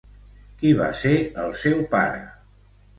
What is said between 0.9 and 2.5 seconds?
ser el seu pare?